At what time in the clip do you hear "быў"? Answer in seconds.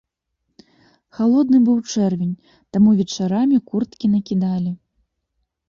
1.67-1.77